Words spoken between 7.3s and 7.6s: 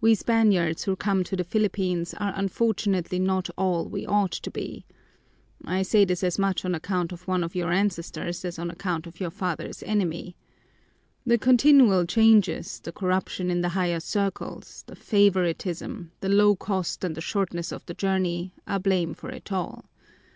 of